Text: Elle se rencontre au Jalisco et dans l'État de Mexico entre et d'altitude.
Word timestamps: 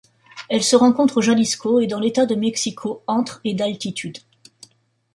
Elle 0.49 0.63
se 0.63 0.75
rencontre 0.75 1.17
au 1.17 1.21
Jalisco 1.21 1.79
et 1.79 1.85
dans 1.85 1.99
l'État 1.99 2.25
de 2.25 2.33
Mexico 2.33 3.03
entre 3.05 3.39
et 3.43 3.53
d'altitude. 3.53 4.17